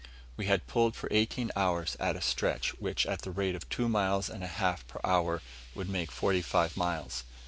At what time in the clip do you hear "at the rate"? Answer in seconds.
3.05-3.53